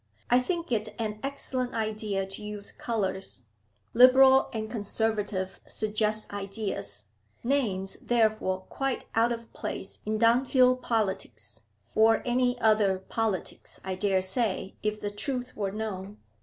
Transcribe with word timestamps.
I 0.31 0.39
think 0.39 0.71
it 0.71 0.95
an 0.97 1.19
excellent 1.21 1.75
idea 1.75 2.25
to 2.25 2.41
use 2.43 2.71
colours. 2.71 3.41
Liberal 3.93 4.49
and 4.51 4.67
Conservative 4.67 5.61
suggest 5.67 6.33
ideas; 6.33 7.09
names, 7.43 7.97
therefore, 7.99 8.61
quite 8.61 9.03
out 9.13 9.31
of 9.31 9.53
place 9.53 9.99
in 10.03 10.17
Dunfield 10.17 10.81
politics 10.81 11.65
or 11.93 12.23
any 12.25 12.59
other 12.59 12.97
politics, 12.97 13.79
I 13.85 13.93
dare 13.93 14.23
say, 14.23 14.73
if 14.81 14.99
the 14.99 15.11
truth 15.11 15.55
were 15.55 15.71
known. 15.71 16.17